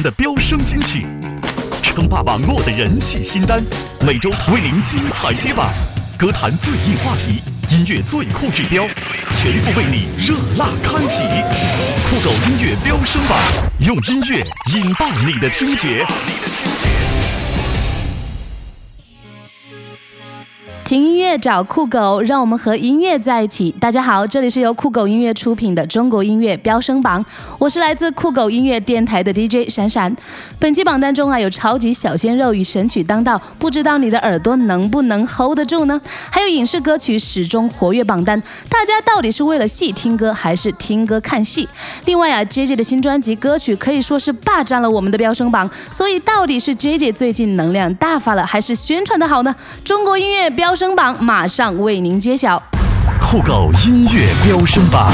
[0.00, 1.04] 的飙升金曲，
[1.82, 3.62] 称霸网络的人气新单，
[4.00, 5.68] 每周为您精彩接榜。
[6.16, 8.86] 歌坛最硬话题，音乐最酷指标，
[9.34, 11.24] 全速为你热辣开启。
[12.08, 13.38] 酷狗音乐飙升榜，
[13.80, 14.42] 用音乐
[14.74, 16.06] 引爆你的听觉。
[20.92, 23.74] 听音乐找酷狗，让我们和音乐在一起。
[23.80, 27.24] 大家好，这里是由酷狗音乐出品的中国音乐飙升榜，
[27.58, 30.14] 我是来自酷狗音乐电台的 DJ 闪闪。
[30.58, 35.98] 本期榜单中啊，有超级小鲜肉与神曲当道，不知道你的耳朵能不能 hold 得住呢？
[36.30, 38.38] 还有影视歌曲始终活跃榜单，
[38.68, 41.66] 大家到底是为了戏听歌，还是听歌看戏？
[42.04, 49.56] 另外啊，JJ 的新专辑歌曲可以说是霸占了我们的飙升榜，所以到底是 JJ 最近能量大发了，还是宣传的好呢？
[49.82, 50.81] 中国音乐飙升。
[50.82, 52.60] 升榜马上为您揭晓，
[53.20, 55.12] 酷狗音乐飙升榜。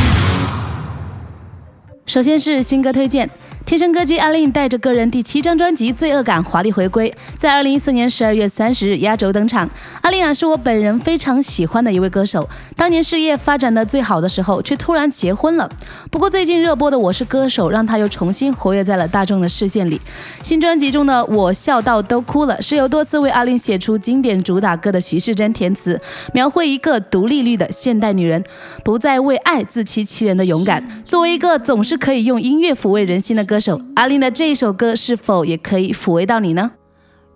[2.06, 3.28] 首先是新歌推荐。
[3.68, 9.68] 天生歌姬阿令带着个人第七张专辑《罪恶感》华丽回归，在二零一四年十二月三十日压轴登场。
[10.00, 12.48] 阿令啊，是我本人非常喜欢的一位歌手。
[12.78, 15.68] 当年事业发展的最好的时候，却突然结婚了。
[16.10, 20.00] 不过最近热播的《我是歌手》让他又重新活跃在了大众的视线里。
[20.42, 26.00] 新专辑中的《我笑到都哭了》是由多次为阿令写出经典主打歌的徐世珍填词，
[26.32, 28.42] 描绘一个独立律的现代女人，
[28.82, 31.02] 不再为爱自欺欺人的勇敢。
[31.04, 33.57] 作为一个总是可以用音乐抚慰人心的歌。
[33.60, 36.72] 手阿令的这一首歌是否也可以抚慰到你呢？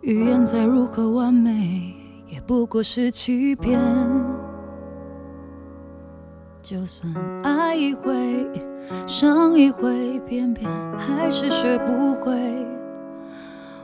[0.02, 1.94] 语言再如何完美，
[2.28, 3.78] 也不过是欺骗。
[6.60, 8.46] 就算爱一回，
[9.06, 12.32] 伤一回，偏偏还是学不会。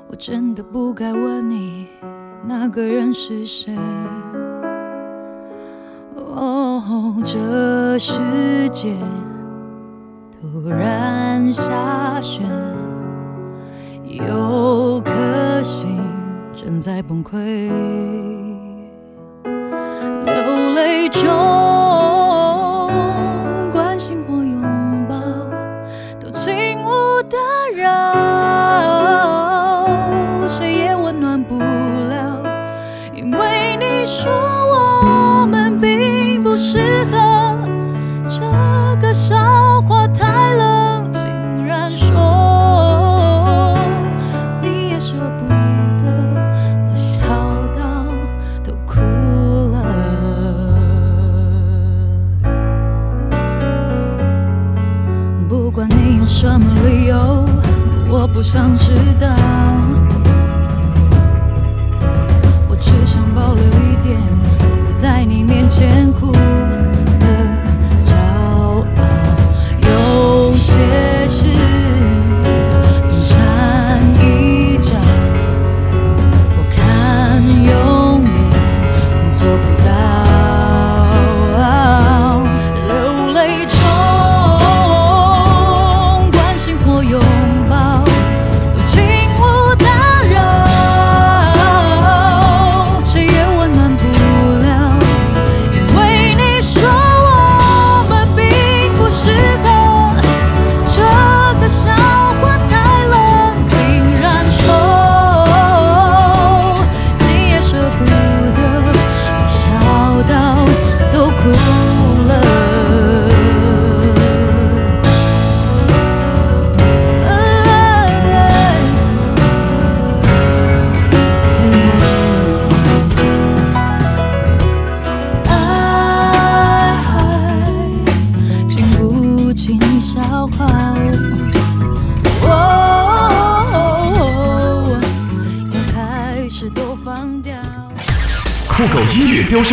[0.08, 1.86] 我真的不该问你，
[2.46, 3.76] 那个人是谁。
[6.16, 8.20] 哦，这世
[8.70, 8.96] 界。
[10.60, 12.42] 突然下雪，
[14.04, 16.00] 有颗心
[16.52, 17.70] 正在崩溃，
[20.24, 20.34] 流
[20.74, 21.30] 泪中
[23.72, 24.60] 关心或拥
[25.08, 25.14] 抱
[26.18, 26.52] 都请
[26.82, 27.38] 勿打
[27.76, 28.16] 扰，
[30.48, 32.42] 谁也温暖不了，
[33.14, 37.17] 因为你说我们并不适合。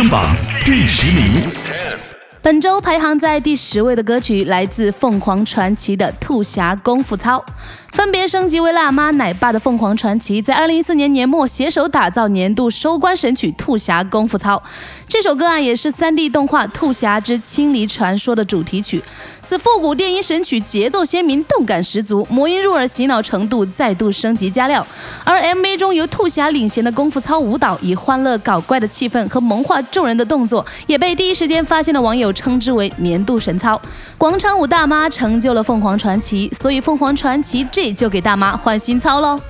[0.04, 0.26] 榜
[0.62, 1.40] 第十名，
[2.42, 7.42] 本周排行在第十位的歌曲来自凤凰传奇的《兔侠功夫操》。
[7.92, 14.62] 分别升级为辣妈奶爸的凤凰传奇，在二零一四年年末携手打造年度收官神曲《兔侠功夫操》。
[15.08, 19.00] 这首歌啊，也是 3D 动画《兔侠之青离传说》的主题曲。
[19.40, 24.84] 此复古电音神曲节奏鲜明，动感十足，魔音入耳，洗脑程度再度升级加料。
[25.22, 33.80] 而 MV 中由兔侠领衔的功夫操舞蹈，以欢乐搞怪的气氛和萌化众人的动作，也被第一时间发现的网友称之为年度神操。
[34.18, 39.40] 广场舞大妈成就了凤凰传奇，所以凤凰传奇这就给大妈换新操喽。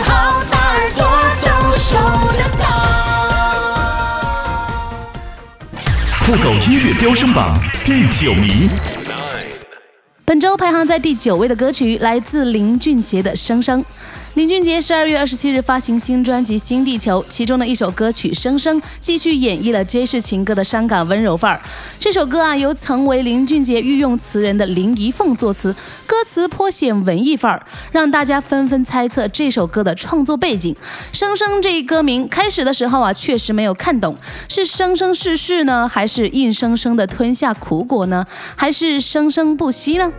[0.00, 1.04] 福的讯号，大耳朵
[1.42, 1.98] 都收
[2.36, 2.64] 得到。
[6.24, 8.68] 酷狗音乐飙升榜第九名，
[10.24, 13.82] 本周排行在第九位的歌曲来自林俊杰的《生生》。
[14.34, 21.60] 林俊杰十二月二十七日发行新专辑《新地球》，其中的一首歌曲《生生》继续演绎了街市情歌的伤感温柔范儿。
[21.98, 25.74] 这首歌啊，由曾为林俊杰御用词人的林怡凤作词，
[26.06, 30.72] 歌词颇显文艺范儿，让大家纷纷猜测这首歌的创作背景。
[31.12, 34.16] 《生生》这一歌名开始的时候啊，确实没有看懂，
[34.48, 38.24] 是生生世世呢，还是硬生生的吞下苦果呢，
[38.54, 40.12] 还是生生不息呢？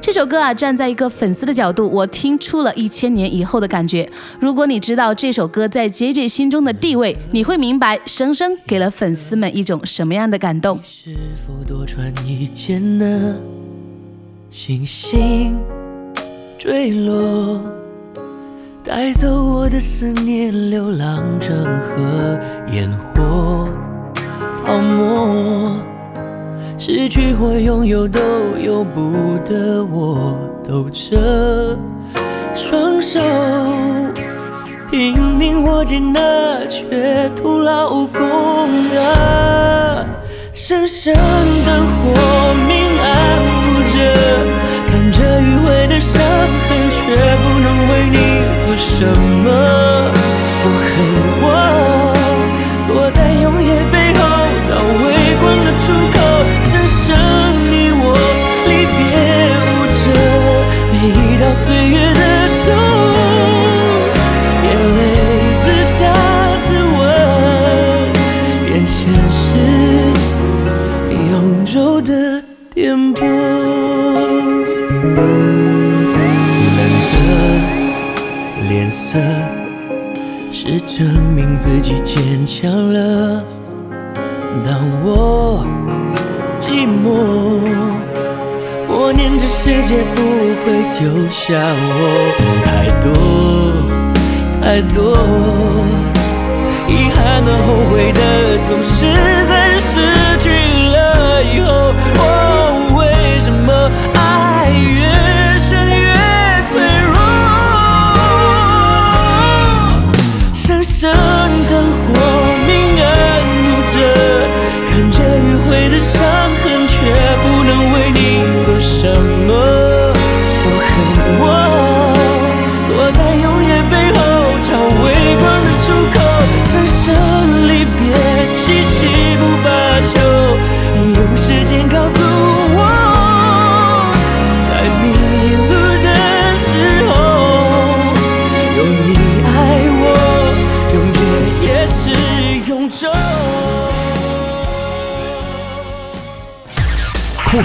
[0.00, 4.08] 这首歌啊，站在一个粉丝的角度，我听出了一千年以后的感觉。
[4.40, 10.80] 如果你知道这首歌在 JJ 心中的地位，你会明白生生给了粉丝们一种什么样的感动。
[10.82, 11.14] 是
[11.46, 13.36] 否多穿一件呢？
[14.50, 15.56] 星星
[16.58, 17.60] 坠落，
[18.84, 22.38] 带走我的思念，流浪成河，
[22.72, 23.68] 烟火
[24.64, 25.91] 泡沫。
[26.84, 28.18] 失去或拥有都
[28.60, 30.36] 由不得我，
[30.68, 31.78] 抖着
[32.52, 33.20] 双手，
[34.90, 38.20] 拼命握紧那却徒劳无功
[38.98, 40.04] 啊！
[40.52, 43.94] 深深的火明暗不着，
[44.88, 46.20] 看着迂回的伤
[46.68, 47.00] 痕，却
[47.44, 48.18] 不能为你
[48.66, 49.46] 做什么。
[50.64, 50.90] 我恨
[51.44, 51.46] 我
[52.88, 54.20] 躲在永夜背后，
[54.64, 54.74] 找
[55.04, 55.06] 微
[55.40, 55.86] 光的出
[56.18, 56.21] 口。
[61.54, 62.20] 岁月的
[62.56, 62.64] 痛，
[64.64, 64.66] 眼
[64.96, 65.00] 泪
[65.60, 65.64] 自
[65.98, 66.02] 答
[66.62, 67.00] 自问，
[68.72, 68.92] 眼前
[69.30, 69.40] 是
[71.30, 71.32] 永
[71.64, 72.10] 久的
[72.74, 73.20] 颠簸。
[76.76, 76.80] 冷
[77.12, 77.20] 的
[78.68, 79.18] 脸色
[80.50, 83.44] 是证明自己坚强了。
[84.64, 85.64] 当我
[86.60, 87.08] 寂寞，
[89.12, 90.20] 念这世界不
[90.64, 91.00] 会丢
[91.30, 91.98] 下我。
[92.64, 93.06] 太多
[94.62, 95.00] 太多，
[96.88, 98.20] 遗憾的、后悔的，
[98.68, 99.06] 总是
[99.48, 99.90] 在失
[100.38, 100.48] 去
[100.90, 101.70] 了以后。
[102.18, 102.24] 哦，
[102.96, 103.00] 为
[103.40, 106.14] 什么爱越深越
[106.70, 106.72] 脆
[107.04, 107.16] 弱？
[110.54, 111.00] 深深
[111.68, 112.06] 的火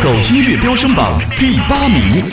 [0.04, 2.24] 狗音乐飙升榜第八名，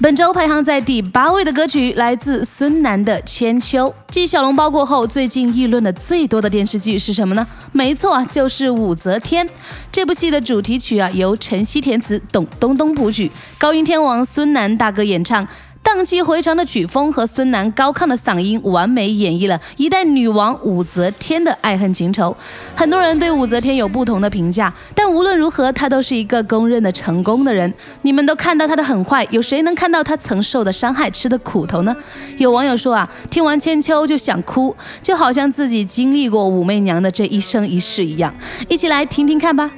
[0.00, 3.88] 本周排行在第八位的歌曲来自孙楠的《千秋》。
[4.08, 7.44] 继《小笼包》过后，最近议论的最多的电视剧是什么呢？
[7.72, 9.44] 没错，就是《武则天》
[9.90, 15.46] 这部戏的主题曲啊，由陈曦填词，董东东谱曲，高音天王孙楠大哥演唱。
[15.82, 22.34] 荡气回肠的曲风和孙楠高亢的嗓音，完美演绎了一代女王武则天的爱恨情仇。
[22.76, 27.72] 很多人对武则天有不同的评价，但无论如何，她都是一个公认的成功的人。
[28.02, 31.94] 你们都看到她的狠坏，有谁能看到她曾受的伤害、吃的苦头呢？
[32.38, 38.32] 有网友说啊，听完千秋就想哭，就好像自己经历过武媚娘的这一生一世一样。
[38.68, 39.70] 一起来听听看吧。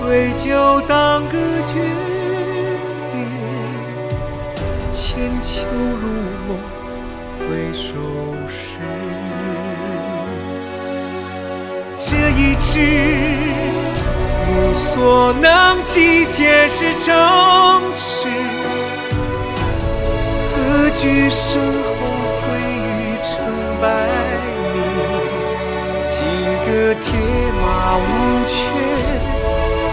[0.00, 2.15] 对酒当歌诀别，
[4.98, 5.60] 千秋
[6.00, 6.08] 如
[6.48, 6.56] 梦，
[7.38, 7.92] 回首
[8.48, 8.78] 时。
[11.98, 12.80] 这一世，
[14.48, 17.14] 无所能及，皆是正
[17.94, 18.26] 事。
[20.54, 21.98] 何惧身后
[22.40, 22.46] 会
[22.80, 23.36] 与成
[23.82, 23.84] 百
[24.72, 24.78] 里？
[26.08, 26.16] 金
[26.64, 26.70] 戈
[27.02, 27.12] 铁
[27.60, 28.00] 马无
[28.46, 28.56] 缺。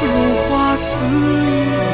[0.01, 0.07] 如
[0.47, 1.92] 花似玉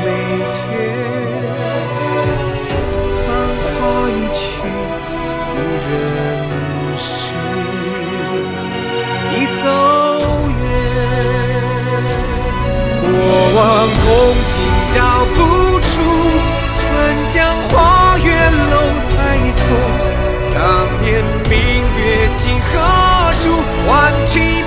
[15.19, 16.01] 境找不出，
[16.75, 18.75] 春江花月楼
[19.09, 19.15] 台
[19.55, 19.61] 头。
[20.51, 20.57] 当
[21.01, 21.53] 年明
[21.97, 22.73] 月今何
[23.41, 23.43] 处？
[23.85, 24.59] 换取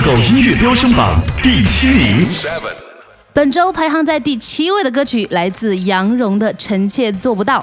[0.00, 2.24] 狗音乐飙升榜第七名，
[3.32, 7.58] 本周排行在第七位的歌曲来自杨蓉的《臣妾做不到》。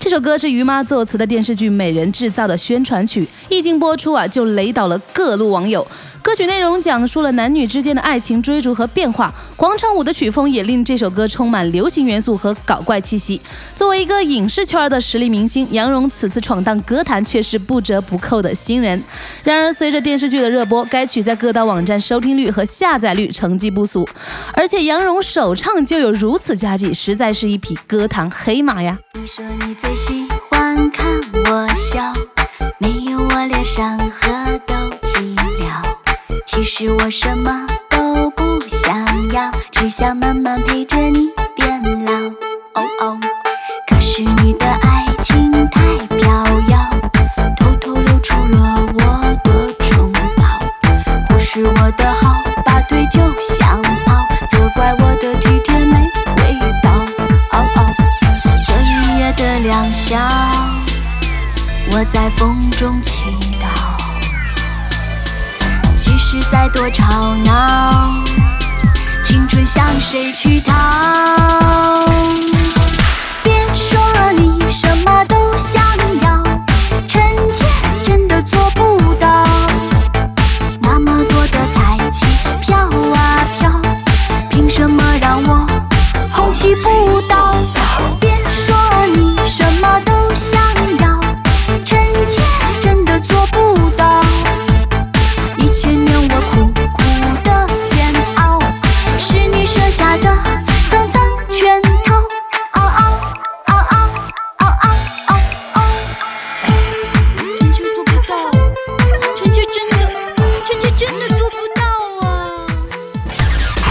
[0.00, 5.86] 这首歌是于妈作词的电视剧《美人制造》的宣传曲，一经播出啊，就雷倒了各路网友。
[6.24, 13.38] 歌曲内容讲述了男女之间的爱情追逐和变化，广场舞的曲风也令这首歌充满流行元素和搞怪气息。
[13.76, 19.00] 作为一个影视圈的实力明星，杨蓉此次闯荡歌坛却是不折不扣的新人。
[19.42, 24.08] 然而，随着电视剧的热播，该曲在各大网站收听率和下载率成绩不俗，
[24.54, 28.98] 而且杨蓉首唱就有如此佳绩，实在是一匹歌坛黑马呀！
[29.12, 31.06] 你说你最喜欢看
[31.44, 32.14] 我笑，
[32.78, 35.33] 没有我脸上何都寂寥。
[36.54, 38.96] 其实我什么都不想
[39.32, 42.12] 要，只想慢慢陪着你变老。
[42.74, 43.18] 哦哦，
[43.88, 45.43] 可是你的爱情
[70.14, 70.72] 谁去讨？
[73.42, 73.98] 别说
[74.38, 75.82] 你什么都想
[76.22, 76.40] 要，
[77.08, 77.20] 臣
[77.52, 77.66] 妾
[78.04, 79.44] 真的做不到。
[80.80, 82.24] 那么多的彩旗
[82.60, 83.68] 飘啊飘，
[84.50, 85.66] 凭什么让我
[86.30, 87.56] 红旗不倒？
[88.20, 88.30] 别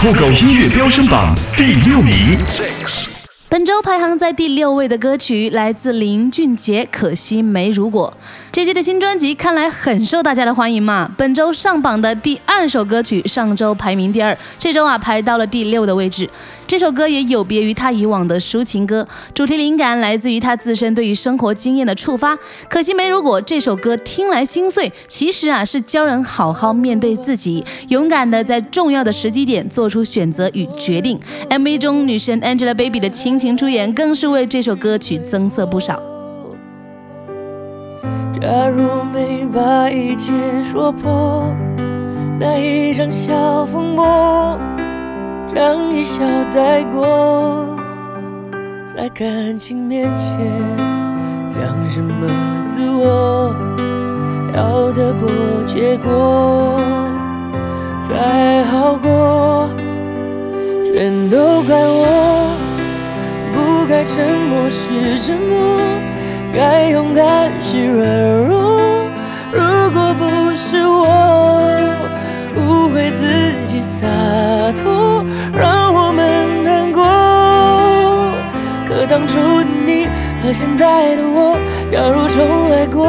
[0.04, 2.36] 酷狗音乐飙升榜第六名，
[3.48, 8.12] 本周排行在第六位的歌曲来自林俊杰，《可惜没如果》。
[8.54, 11.10] J J 的新专辑看来很受大家的欢迎嘛。
[11.18, 16.30] 本周上榜的第二首歌曲，上周排名第二，这周啊排到了第六的位置。
[16.64, 22.38] 这首歌也有别于他以往的抒情歌，主题灵感来自于他自身对于生活经验的触发。
[22.68, 31.18] 可惜没如果这首歌听来心碎，其实啊是教人好好面对自己，勇敢的在重要的时机点做出选择与决定。
[31.50, 36.13] MV 中女神 Angelababy 的倾情出演，更是为这首歌曲增色不少。
[38.44, 40.30] 假如没把一切
[40.62, 41.50] 说破，
[42.38, 44.58] 那一场小风波，
[45.54, 46.22] 让一笑
[46.52, 47.66] 带过，
[48.94, 50.28] 在感情面前
[51.48, 52.28] 讲什么
[52.68, 53.56] 自我，
[54.54, 55.30] 要得过
[55.64, 56.82] 且过
[58.06, 59.70] 才好过，
[60.94, 62.50] 全都怪我，
[63.54, 66.13] 不该沉默是沉默。
[66.54, 68.08] 该勇敢是软
[68.46, 69.08] 弱，
[69.50, 71.02] 如果不是我
[72.56, 73.26] 误会自
[73.66, 74.06] 己洒
[74.80, 77.02] 脱，让我们难过。
[78.86, 80.06] 可当初的你
[80.44, 81.58] 和现在的我，
[81.90, 83.04] 假如重来过，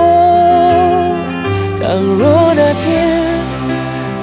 [1.80, 2.84] 倘若那天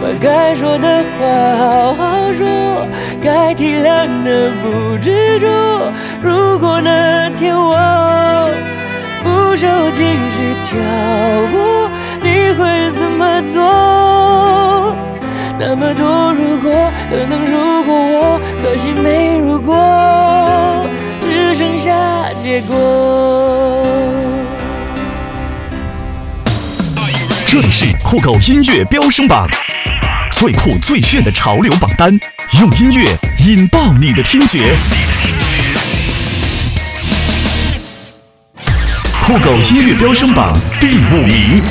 [0.02, 1.22] 把该说的话
[1.58, 2.88] 好好说，
[3.22, 5.46] 该体谅的不执着，
[6.20, 8.21] 如果那天我。
[10.72, 10.80] 不受情绪挑
[11.52, 11.90] 拨，
[12.22, 14.96] 你会怎么做？
[15.58, 20.86] 那么多如果，可能如果我，可惜没如果，
[21.22, 22.74] 只剩下结果。
[27.46, 29.46] 这里是酷狗音乐飙升榜，
[30.32, 32.18] 最酷最炫的潮流榜单，
[32.60, 33.14] 用音乐
[33.46, 34.74] 引爆你的听觉。
[39.24, 41.62] 酷狗音乐飙升榜第五名，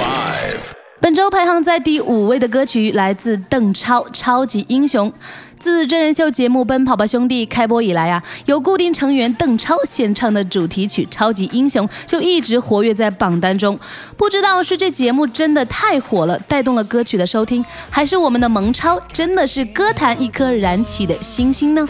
[1.01, 5.11] 本周排行在第五位的歌曲来自邓超，《超级英雄》。
[5.59, 13.77] 自真人秀节目《奔跑吧兄弟》开播以来啊，由固定成员邓超献唱的主题曲《超级英雄》就一直活跃在榜单中。
[14.15, 21.85] 不知道是这节目真的太火了，带动了歌曲的收听，还是我们的萌超真的是歌坛一颗燃起的星星呢？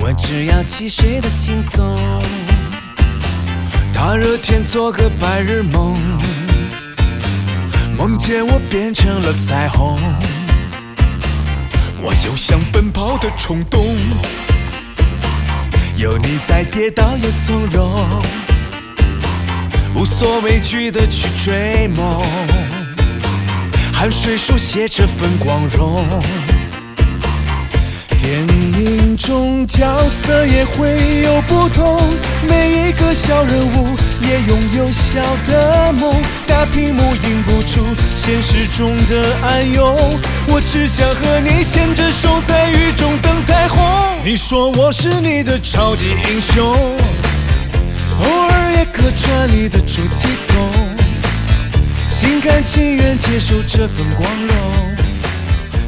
[0.00, 1.84] 我只要汽水的轻松，
[3.94, 5.98] 大热天做个白日梦，
[7.96, 10.00] 梦见我变成了彩虹。
[12.00, 13.80] 我有想奔跑的冲动，
[15.96, 18.08] 有你在，跌倒也从容，
[19.94, 22.22] 无所畏惧的去追梦，
[23.92, 26.06] 汗水书写这份光荣。
[28.22, 31.98] 电影中角色也会有不同，
[32.48, 36.14] 每一个小人物也拥有小的梦。
[36.46, 37.80] 大屏幕映不出
[38.14, 39.96] 现实中的暗涌，
[40.46, 43.82] 我只想和你牵着手在雨中等彩虹。
[44.24, 46.64] 你说我是你的超级英雄，
[48.20, 50.70] 偶尔也客串你的出气筒，
[52.08, 54.81] 心甘情愿接受这份光荣。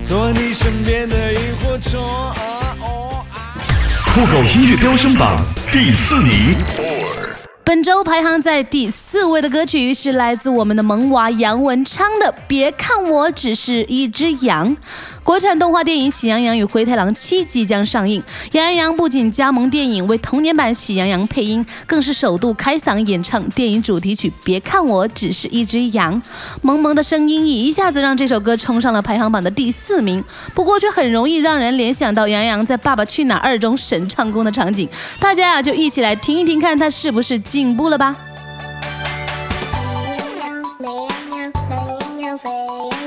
[0.05, 1.99] 做你身边的萤火虫。
[4.13, 5.43] 酷狗音乐飙升榜
[5.73, 6.55] 第四名，
[7.65, 14.75] 本周排行在第四位的歌曲是来自我们的萌娃杨文昌的《别看我只是一只羊》。
[15.23, 26.21] 国产动画电影《喜羊羊与灰太狼七》即将上映，杨阳洋不仅加盟电影为童年版《喜羊羊》配音，更是首度开嗓演唱电影主题曲《别看我只是一只羊》。
[26.63, 30.23] 萌萌的声音一下子让这首歌冲上了排行榜的第四名，
[30.55, 34.89] 不过却很容易让人联想到杨洋在《爸爸去哪儿二》中神唱功的场景。
[35.19, 38.15] 大家啊，就一起来听一听，看他是不是进步了吧。
[42.45, 43.04] say.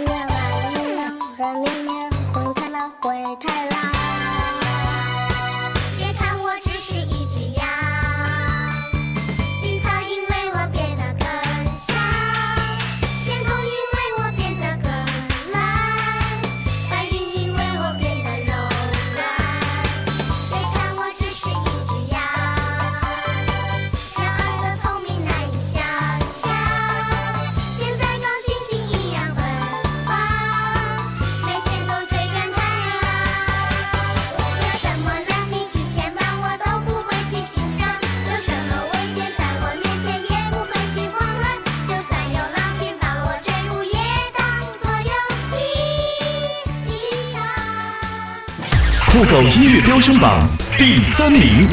[49.30, 51.68] 狗音乐飙升榜第三名，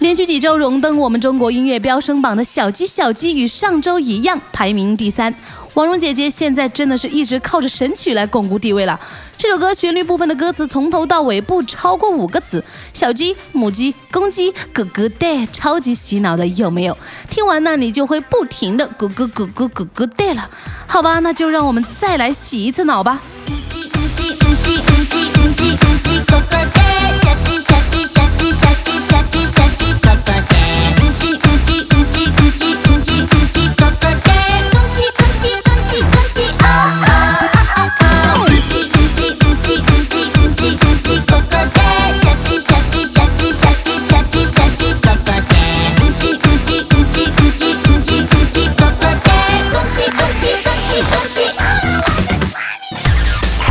[0.00, 5.34] 连续几周荣登我们中国音乐飙升榜的小鸡小鸡与上周一样排名第三。
[5.72, 9.00] 王蓉姐姐现在真的是一直靠着神曲来巩固地位了。
[9.38, 16.98] 这首歌旋律部分的歌词从头到尾不超过五个词，小鸡、母鸡、公鸡，咯咯哒，超级洗脑的，有没有？
[17.30, 20.50] 听完呢，你就会不停的咯咯咯咯咯咯哒了。
[20.86, 23.22] 好吧，那就让我们再来洗一次脑吧。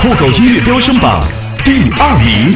[0.02, 1.22] 酷狗音乐飙升榜
[1.70, 2.56] 第二名，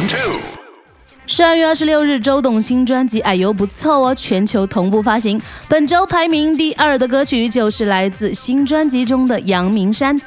[1.28, 5.40] 十二月二十六日，周董新专辑《哎呦不错哦》全球同步发行。
[5.68, 10.18] 本周排名第二的歌曲就是来自新专辑中的《阳明山》。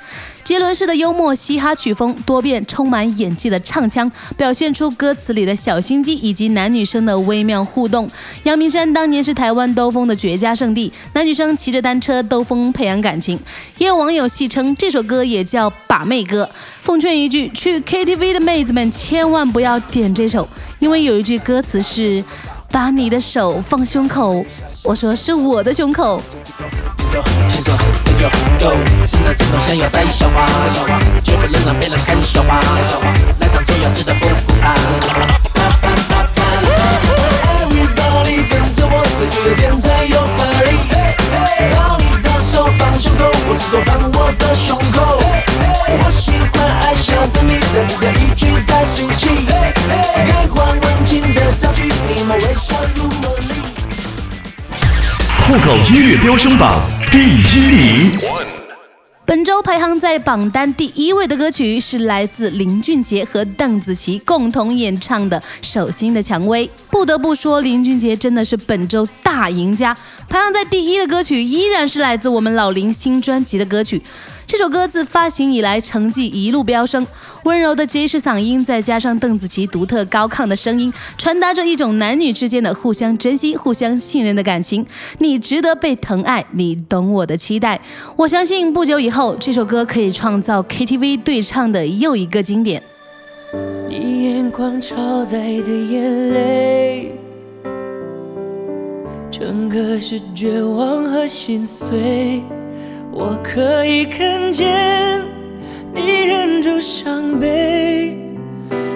[0.48, 8.10] 杰伦式的幽默嘻哈曲风，多变充满演技的唱腔，表现出歌词里的小心机以及男女生的微妙互动。
[8.44, 13.38] 阳明山当年是台湾兜风的绝佳圣地，男女生骑着单车兜风培养感情。
[13.78, 16.50] 也有网友戏称这首歌也叫把妹歌。
[16.82, 20.48] 奉劝一句，去 KTV 的妹子们千万不要点这首，
[20.80, 22.24] 因为有一句歌词是
[22.72, 24.46] “把你的手放胸口”，
[24.88, 26.22] 我说是我的胸口。
[47.76, 49.46] 但是这一句太俗气。
[49.46, 53.67] 该换温情的造句，你们微笑入魔力。
[55.48, 56.78] 酷狗音乐飙升榜
[57.10, 58.20] 第一名，
[59.26, 66.68] 本周排行在榜单第一位的歌曲是来自林俊杰和邓紫棋共同演唱的《手心的蔷薇》。
[66.92, 69.96] 不得不说，林俊杰真的是本周大赢家。
[70.30, 74.02] 排行在第一的歌曲依然是来自我们老林新专辑的歌曲。
[74.46, 77.06] 这首歌自发行以来成绩一路飙升，
[77.44, 84.86] 温柔的爵士嗓音再加上邓紫棋独特高亢的声音，传达着一种男女之间的互相珍惜、互相信任的感情。
[85.20, 87.82] 你值得被疼爱，你懂我的期待。
[88.16, 92.82] 我相信不久以后，这首歌可以创造 KTV 对唱的又一个经典。
[93.90, 97.20] 你眼眶超载的眼泪，
[99.40, 102.42] 整个是绝望和心碎。
[103.12, 105.22] 我可以看见
[105.94, 108.18] 你忍住伤悲，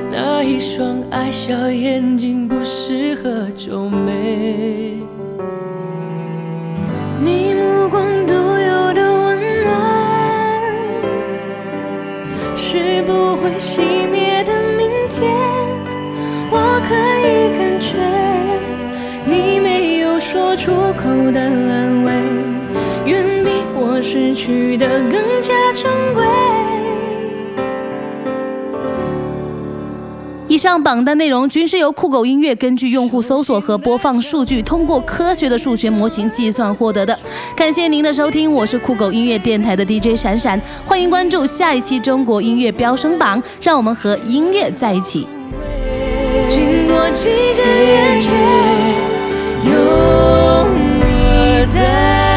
[0.10, 4.98] 那一双爱笑眼睛不适合皱眉。
[7.24, 9.72] 你目光独有的温暖，
[12.56, 13.52] 是不会
[21.02, 22.12] 口的安慰，
[23.06, 26.24] 远比我失去的更加珍贵。
[30.48, 37.18] 以上榜单内容均是由酷狗音乐根据用户搜索和播放数据，通过科学的数学模型计算获得的。
[37.56, 45.26] 感谢您的收听，我是酷狗音乐电台的 DJ 闪闪，欢迎关注下一期中国音乐飙升榜，让我们和音乐在一起。
[46.48, 48.36] 经过几个夜却有
[48.76, 48.81] 你
[51.66, 52.31] 在。